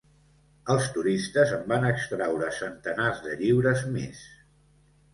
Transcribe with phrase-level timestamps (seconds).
[0.75, 4.29] Els turistes en van extraure centenars de lliures més.